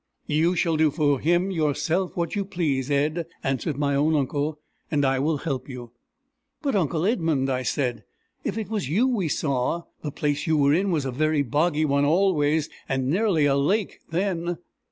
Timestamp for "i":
5.05-5.19, 7.51-7.61